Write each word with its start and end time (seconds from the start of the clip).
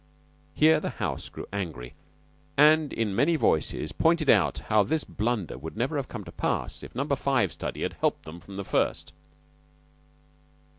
Here 0.55 0.79
the 0.79 0.89
house 0.97 1.29
grew 1.29 1.45
angry, 1.53 1.93
and 2.57 2.91
in 2.91 3.15
many 3.15 3.35
voices 3.35 3.91
pointed 3.91 4.31
out 4.31 4.57
how 4.61 4.81
this 4.81 5.03
blunder 5.03 5.59
would 5.59 5.77
never 5.77 5.95
have 5.97 6.07
come 6.07 6.23
to 6.23 6.31
pass 6.31 6.81
if 6.81 6.95
Number 6.95 7.15
Five 7.15 7.53
study 7.53 7.83
had 7.83 7.93
helped 7.93 8.23
them 8.25 8.39
from 8.39 8.55
the 8.57 8.65
first. 8.65 9.13